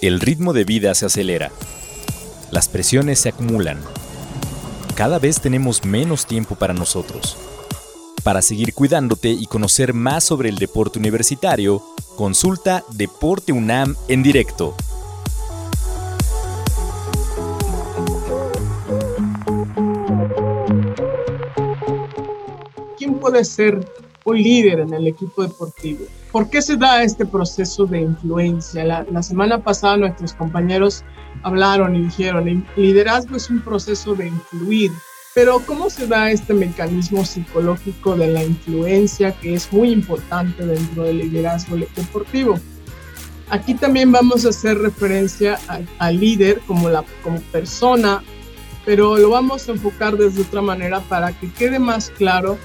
El 0.00 0.20
ritmo 0.20 0.52
de 0.52 0.62
vida 0.62 0.94
se 0.94 1.06
acelera. 1.06 1.50
Las 2.52 2.68
presiones 2.68 3.18
se 3.18 3.30
acumulan. 3.30 3.80
Cada 4.94 5.18
vez 5.18 5.40
tenemos 5.40 5.84
menos 5.84 6.24
tiempo 6.24 6.54
para 6.54 6.72
nosotros. 6.72 7.36
Para 8.22 8.40
seguir 8.40 8.74
cuidándote 8.74 9.30
y 9.30 9.46
conocer 9.46 9.94
más 9.94 10.22
sobre 10.22 10.50
el 10.50 10.58
deporte 10.58 11.00
universitario, 11.00 11.82
consulta 12.16 12.84
Deporte 12.92 13.50
UNAM 13.50 13.96
en 14.06 14.22
directo. 14.22 14.76
¿Quién 22.96 23.18
puede 23.18 23.44
ser 23.44 23.80
un 24.30 24.42
líder 24.42 24.80
en 24.80 24.92
el 24.92 25.06
equipo 25.06 25.42
deportivo? 25.42 26.04
¿Por 26.32 26.50
qué 26.50 26.60
se 26.60 26.76
da 26.76 27.02
este 27.02 27.24
proceso 27.24 27.86
de 27.86 28.02
influencia? 28.02 28.84
La, 28.84 29.22
semana 29.22 29.62
pasada 29.62 29.96
nuestros 29.96 30.34
compañeros 30.34 31.04
hablaron 31.42 31.96
y 31.96 32.02
dijeron, 32.02 32.66
liderazgo 32.76 33.36
es 33.36 33.48
un 33.48 33.60
proceso 33.60 34.14
de 34.14 34.28
influir, 34.28 34.90
pero 35.34 35.60
¿cómo 35.66 35.88
se 35.88 36.06
da 36.06 36.30
este 36.30 36.52
mecanismo 36.52 37.24
psicológico 37.24 38.16
de 38.16 38.28
la 38.28 38.44
influencia 38.44 39.32
que 39.32 39.54
es 39.54 39.72
muy 39.72 39.90
importante 39.90 40.66
dentro 40.66 41.04
del 41.04 41.18
liderazgo 41.18 41.76
deportivo? 41.76 42.58
Aquí 43.50 43.74
también 43.74 44.12
vamos 44.12 44.44
a 44.44 44.50
hacer 44.50 44.76
referencia 44.78 45.58
al 45.98 46.20
líder 46.20 46.60
como, 46.66 46.90
la, 46.90 47.02
como 47.22 47.40
persona, 47.52 48.22
pero 48.84 49.16
lo 49.16 49.30
vamos 49.30 49.68
a 49.68 49.72
enfocar 49.72 50.18
desde 50.18 50.42
otra 50.42 50.60
manera 50.60 51.00
para 51.00 51.32
que 51.32 51.50
quede 51.52 51.78
más 51.78 52.10
claro 52.10 52.58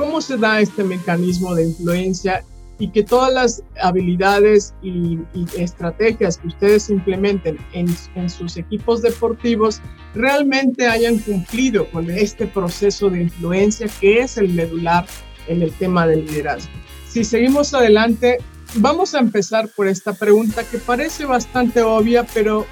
cómo 0.00 0.22
se 0.22 0.38
da 0.38 0.62
este 0.62 0.82
mecanismo 0.82 1.54
de 1.54 1.66
influencia 1.66 2.42
y 2.78 2.88
que 2.88 3.02
todas 3.02 3.34
las 3.34 3.62
habilidades 3.82 4.72
y, 4.82 5.18
estrategias 5.58 6.38
que 6.38 6.48
ustedes 6.48 6.88
implementen 6.88 7.58
en, 7.74 7.86
en, 8.14 8.30
sus 8.30 8.56
equipos 8.56 9.02
deportivos 9.02 9.82
realmente 10.14 10.86
hayan 10.86 11.18
cumplido 11.18 11.86
con 11.90 12.10
este 12.10 12.46
proceso 12.46 13.10
de 13.10 13.20
influencia 13.24 13.88
que 14.00 14.20
es 14.20 14.38
el 14.38 14.48
medular 14.48 15.04
en 15.48 15.60
el 15.60 15.70
tema 15.72 16.06
del 16.06 16.24
liderazgo. 16.24 16.72
Si 17.06 17.22
seguimos 17.22 17.74
adelante, 17.74 18.38
vamos 18.76 19.14
a 19.14 19.18
empezar 19.18 19.68
por 19.68 19.86
esta 19.86 20.14
pregunta 20.14 20.64
que 20.64 20.78
parece 20.78 21.26
bastante 21.26 21.82
obvia, 21.82 22.26
pero 22.32 22.64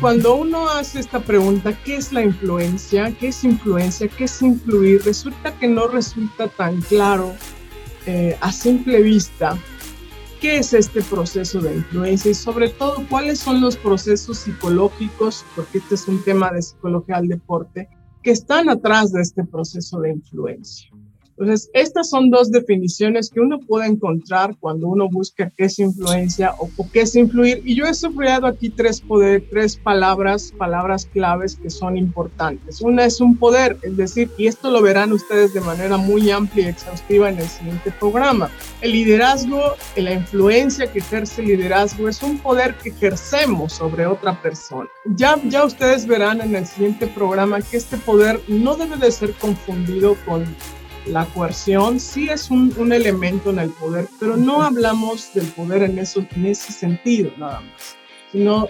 cuando 0.00 0.36
uno 0.36 0.68
hace 0.68 1.00
esta 1.00 1.20
pregunta, 1.20 1.76
¿qué 1.84 1.96
es 1.96 2.12
la 2.12 2.22
influencia? 2.22 3.14
¿Qué 3.18 3.28
es 3.28 3.44
influencia? 3.44 4.08
¿Qué 4.08 4.24
es 4.24 4.42
influir? 4.42 5.02
Resulta 5.04 5.56
que 5.58 5.68
no 5.68 5.88
resulta 5.88 6.48
tan 6.48 6.80
claro 6.82 7.32
eh, 8.06 8.36
a 8.40 8.52
simple 8.52 9.02
vista 9.02 9.56
qué 10.40 10.58
es 10.58 10.72
este 10.72 11.02
proceso 11.02 11.60
de 11.60 11.76
influencia 11.76 12.30
y 12.30 12.34
sobre 12.34 12.68
todo 12.68 13.06
cuáles 13.08 13.38
son 13.38 13.60
los 13.60 13.76
procesos 13.76 14.38
psicológicos, 14.38 15.44
porque 15.54 15.78
este 15.78 15.94
es 15.94 16.08
un 16.08 16.22
tema 16.24 16.50
de 16.50 16.62
psicología 16.62 17.18
del 17.18 17.28
deporte, 17.28 17.88
que 18.22 18.30
están 18.30 18.68
atrás 18.68 19.12
de 19.12 19.22
este 19.22 19.44
proceso 19.44 20.00
de 20.00 20.10
influencia. 20.10 20.91
Entonces, 21.42 21.70
estas 21.74 22.08
son 22.08 22.30
dos 22.30 22.52
definiciones 22.52 23.28
que 23.28 23.40
uno 23.40 23.58
puede 23.58 23.88
encontrar 23.88 24.54
cuando 24.60 24.86
uno 24.86 25.08
busca 25.10 25.50
qué 25.56 25.64
es 25.64 25.80
influencia 25.80 26.54
o, 26.56 26.70
qué 26.92 27.00
es 27.00 27.16
influir. 27.16 27.60
Y 27.64 27.74
yo 27.74 27.84
he 27.84 27.94
subrayado 27.94 28.46
aquí 28.46 28.70
tres, 28.70 29.00
poder, 29.00 29.42
tres 29.50 29.76
palabras, 29.76 30.52
palabras 30.56 31.04
claves 31.06 31.56
que 31.56 31.68
son 31.68 31.96
importantes. 31.96 32.80
Una 32.80 33.06
es 33.06 33.20
un 33.20 33.36
poder, 33.36 33.76
es 33.82 33.96
decir, 33.96 34.30
y 34.38 34.46
esto 34.46 34.70
lo 34.70 34.82
verán 34.82 35.12
ustedes 35.12 35.52
de 35.52 35.60
manera 35.62 35.96
muy 35.96 36.30
amplia 36.30 36.66
y 36.66 36.68
exhaustiva 36.68 37.28
en 37.28 37.38
el 37.40 37.48
siguiente 37.48 37.92
programa. 37.98 38.48
El 38.80 38.92
liderazgo, 38.92 39.60
la 39.96 40.12
influencia 40.12 40.92
que 40.92 41.00
ejerce 41.00 41.42
el 41.42 41.48
liderazgo 41.48 42.08
es 42.08 42.22
un 42.22 42.38
poder 42.38 42.76
que 42.76 42.90
ejercemos 42.90 43.72
sobre 43.72 44.06
otra 44.06 44.40
persona. 44.40 44.88
Ya, 45.16 45.40
ya 45.48 45.64
ustedes 45.64 46.06
verán 46.06 46.40
en 46.40 46.54
el 46.54 46.66
siguiente 46.68 47.08
programa 47.08 47.60
que 47.62 47.78
este 47.78 47.96
poder 47.96 48.40
no 48.46 48.76
debe 48.76 48.96
de 48.96 49.10
ser 49.10 49.32
confundido 49.32 50.16
con 50.24 50.46
la 51.06 51.26
coerción 51.26 51.98
sí 51.98 52.28
es 52.28 52.50
un, 52.50 52.92
elemento 52.92 53.50
en 53.50 53.58
el 53.58 53.70
poder, 53.70 54.06
pero 54.20 54.36
no 54.36 54.62
hablamos 54.62 55.32
del 55.34 55.46
poder 55.48 55.82
en, 55.82 55.98
eso, 55.98 56.24
en 56.36 56.46
ese 56.46 56.72
sentido 56.72 57.30
nada 57.38 57.60
más, 57.60 57.96
sino 58.30 58.68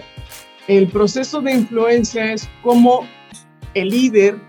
el 0.67 0.87
proceso 0.87 1.41
de 1.41 1.53
influencia 1.53 2.33
es 2.33 2.49
cómo 2.61 3.05
el 3.73 3.89
líder 3.89 4.39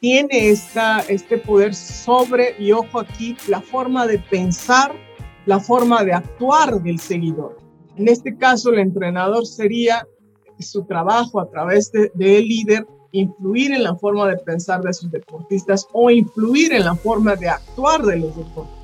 tiene 0.00 0.50
esta, 0.50 1.00
este 1.00 1.38
poder 1.38 1.74
sobre, 1.74 2.54
y 2.58 2.72
ojo 2.72 3.00
aquí, 3.00 3.36
la 3.48 3.60
forma 3.60 4.06
de 4.06 4.18
pensar, 4.18 4.94
la 5.46 5.60
forma 5.60 6.04
de 6.04 6.14
actuar 6.14 6.82
del 6.82 6.98
seguidor. 6.98 7.58
En 7.96 8.08
este 8.08 8.36
caso, 8.36 8.70
el 8.70 8.78
entrenador 8.78 9.46
sería 9.46 10.06
su 10.58 10.84
trabajo 10.84 11.40
a 11.40 11.50
través 11.50 11.92
del 11.92 12.10
de 12.14 12.40
líder 12.40 12.86
influir 13.12 13.72
en 13.72 13.82
la 13.82 13.94
forma 13.94 14.28
de 14.28 14.36
pensar 14.38 14.82
de 14.82 14.92
sus 14.92 15.10
deportistas 15.10 15.86
o 15.92 16.10
influir 16.10 16.72
en 16.72 16.84
la 16.84 16.94
forma 16.94 17.36
de 17.36 17.48
actuar 17.48 18.02
de 18.02 18.18
los 18.18 18.36
deportistas. 18.36 18.80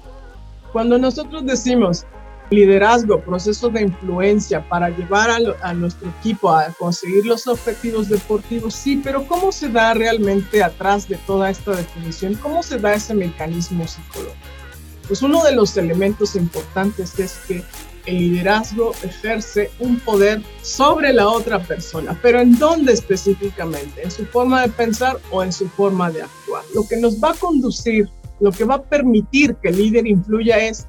Cuando 0.72 0.98
nosotros 0.98 1.46
decimos 1.46 2.06
liderazgo, 2.50 3.20
proceso 3.20 3.68
de 3.70 3.82
influencia 3.82 4.66
para 4.68 4.90
llevar 4.90 5.30
a, 5.62 5.72
nuestro 5.74 6.08
equipo 6.20 6.50
a 6.50 6.68
conseguir 6.78 7.26
los 7.26 7.46
objetivos 7.46 8.08
deportivos, 8.08 8.74
sí, 8.74 9.00
pero 9.02 9.26
¿cómo 9.26 9.50
se 9.50 9.68
da 9.68 9.94
realmente 9.94 10.62
atrás 10.62 11.08
de 11.08 11.16
toda 11.26 11.50
esta 11.50 11.72
definición? 11.72 12.34
¿Cómo 12.34 12.62
se 12.62 12.78
da 12.78 12.94
ese 12.94 13.14
mecanismo 13.14 13.86
psicológico? 13.86 14.36
Pues 15.08 15.22
uno 15.22 15.42
de 15.44 15.54
los 15.54 15.76
elementos 15.76 16.34
importantes 16.36 17.18
es 17.18 17.38
que 17.48 17.62
el 18.06 18.18
liderazgo 18.18 18.92
ejerce 19.02 19.70
un 19.78 19.98
poder 20.00 20.42
sobre 20.62 21.12
la 21.12 21.28
otra 21.28 21.58
persona, 21.58 22.18
pero 22.22 22.40
¿en 22.40 22.58
dónde 22.58 22.92
específicamente? 22.92 24.02
¿En 24.02 24.10
su 24.10 24.24
forma 24.26 24.62
de 24.62 24.68
pensar 24.68 25.18
o 25.30 25.42
en 25.42 25.52
su 25.52 25.68
forma 25.68 26.10
de 26.10 26.22
actuar? 26.22 26.64
Lo 26.74 26.86
que 26.86 26.96
nos 26.96 27.22
va 27.22 27.30
a 27.30 27.34
conducir, 27.34 28.08
lo 28.40 28.50
que 28.52 28.64
va 28.64 28.76
a 28.76 28.82
permitir 28.82 29.56
que 29.56 29.68
el 29.68 29.78
líder 29.78 30.06
influya 30.06 30.58
es 30.58 30.86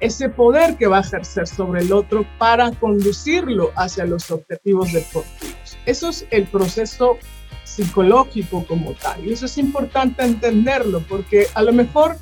ese 0.00 0.28
poder 0.28 0.76
que 0.76 0.86
va 0.86 0.98
a 0.98 1.00
ejercer 1.00 1.46
sobre 1.46 1.82
el 1.82 1.92
otro 1.92 2.26
para 2.38 2.70
conducirlo 2.72 3.72
hacia 3.76 4.04
los 4.04 4.30
objetivos 4.30 4.92
deportivos. 4.92 5.78
Eso 5.86 6.08
es 6.08 6.26
el 6.30 6.46
proceso 6.46 7.16
psicológico 7.64 8.64
como 8.66 8.92
tal. 8.92 9.26
Y 9.26 9.32
eso 9.32 9.46
es 9.46 9.58
importante 9.58 10.22
entenderlo 10.24 11.02
porque 11.08 11.46
a 11.54 11.62
lo 11.62 11.72
mejor 11.72 12.16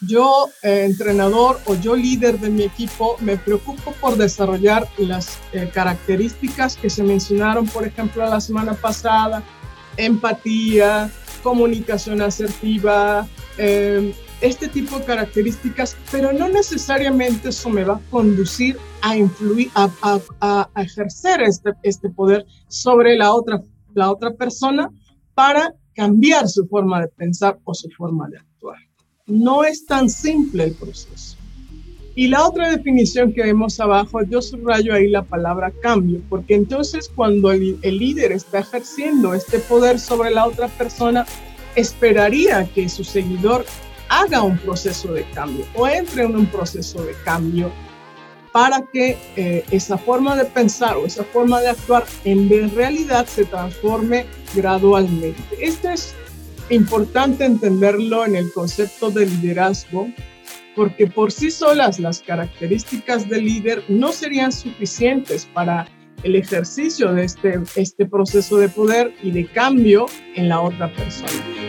yo, 0.00 0.50
eh, 0.62 0.84
entrenador 0.84 1.60
o 1.66 1.74
yo 1.74 1.94
líder 1.94 2.38
de 2.38 2.50
mi 2.50 2.62
equipo, 2.62 3.16
me 3.20 3.36
preocupo 3.36 3.92
por 4.00 4.16
desarrollar 4.16 4.88
las 4.98 5.38
eh, 5.52 5.70
características 5.72 6.76
que 6.76 6.88
se 6.88 7.02
mencionaron, 7.02 7.66
por 7.66 7.86
ejemplo, 7.86 8.24
la 8.24 8.40
semana 8.40 8.74
pasada, 8.74 9.42
empatía, 9.96 11.10
comunicación 11.42 12.22
asertiva, 12.22 13.28
em, 13.58 14.12
este 14.40 14.68
tipo 14.68 14.98
de 14.98 15.04
características, 15.04 15.96
pero 16.10 16.32
no 16.32 16.48
necesariamente 16.48 17.50
eso 17.50 17.68
me 17.68 17.84
va 17.84 17.96
a 17.96 18.10
conducir 18.10 18.78
a 19.02 19.16
influir, 19.16 19.70
a 19.74 20.68
ejercer 20.76 21.42
este, 21.42 21.72
este 21.82 22.08
poder 22.08 22.46
sobre 22.68 23.16
la 23.16 23.34
otra, 23.34 23.60
la 23.92 24.10
otra 24.10 24.32
persona 24.32 24.90
para 25.34 25.74
cambiar 25.94 26.48
su 26.48 26.66
forma 26.66 27.02
de 27.02 27.08
pensar 27.08 27.58
o 27.64 27.74
su 27.74 27.90
forma 27.90 28.28
de 28.28 28.38
actuar. 28.38 28.49
No 29.30 29.64
es 29.64 29.86
tan 29.86 30.10
simple 30.10 30.64
el 30.64 30.72
proceso. 30.74 31.36
Y 32.16 32.26
la 32.26 32.44
otra 32.46 32.70
definición 32.70 33.32
que 33.32 33.44
vemos 33.44 33.78
abajo, 33.78 34.22
yo 34.24 34.42
subrayo 34.42 34.92
ahí 34.92 35.08
la 35.08 35.22
palabra 35.22 35.72
cambio, 35.80 36.20
porque 36.28 36.54
entonces 36.54 37.08
cuando 37.14 37.52
el, 37.52 37.78
líder 37.82 38.32
está 38.32 38.58
ejerciendo 38.58 39.32
este 39.32 39.60
poder 39.60 40.00
sobre 40.00 40.32
la 40.32 40.46
otra 40.46 40.66
persona, 40.68 41.24
esperaría 41.76 42.68
que 42.74 42.88
su 42.88 43.04
seguidor 43.04 43.64
haga 44.08 44.42
un 44.42 44.58
proceso 44.58 45.12
de 45.12 45.24
cambio 45.30 45.64
o 45.76 45.86
entre 45.86 46.24
en 46.24 46.34
un 46.34 46.46
proceso 46.46 47.00
de 47.04 47.14
cambio 47.24 47.70
para 48.52 48.82
que 48.92 49.16
eh, 49.36 49.64
esa 49.70 49.96
forma 49.96 50.34
de 50.34 50.46
pensar 50.46 50.96
o 50.96 51.06
esa 51.06 51.22
forma 51.22 51.60
de 51.60 51.68
actuar 51.68 52.04
en 52.24 52.74
realidad 52.74 53.26
se 53.26 53.44
transforme 53.44 54.26
gradualmente. 54.52 55.40
Este 55.60 55.92
es 55.92 56.12
importante 56.70 57.44
entenderlo 57.44 58.24
en 58.24 58.36
el 58.36 58.52
concepto 58.52 59.10
de 59.10 59.26
liderazgo, 59.26 60.08
porque 60.76 61.06
por 61.06 61.32
sí 61.32 61.50
solas 61.50 61.98
las 61.98 62.20
características 62.20 63.28
del 63.28 63.44
líder 63.44 63.82
no 63.88 64.12
serían 64.12 64.52
suficientes 64.52 65.46
para 65.52 65.86
el 66.22 66.36
ejercicio 66.36 67.12
de 67.12 67.24
este, 67.24 67.60
este 67.76 68.06
proceso 68.06 68.58
de 68.58 68.68
poder 68.68 69.14
y 69.22 69.30
de 69.30 69.46
cambio 69.46 70.06
en 70.34 70.48
la 70.48 70.60
otra 70.60 70.92
persona. 70.92 71.59